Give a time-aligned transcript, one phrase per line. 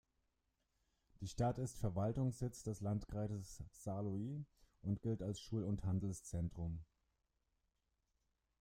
[1.19, 4.47] Die Stadt ist Verwaltungssitz des Landkreises Saarlouis
[4.81, 6.79] und gilt als Schul- und Handelszentrum.